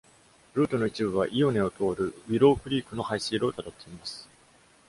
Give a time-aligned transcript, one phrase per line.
[0.55, 4.27] ルートの一部は、イオネを通るウィロー・クリークの排水路をたどっています。